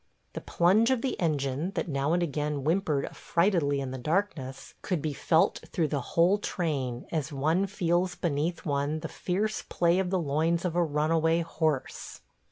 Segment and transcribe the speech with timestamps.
[0.33, 4.99] The plunge of the engine, that now and again whimpered affrightedly in the darkness, could
[4.99, 10.09] be felt through the whole train, as one feels beneath one the fierce play of
[10.09, 12.21] the loins of a runaway horse.